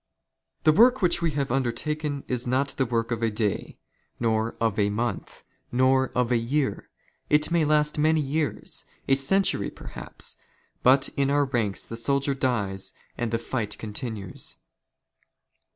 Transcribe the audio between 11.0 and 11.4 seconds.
in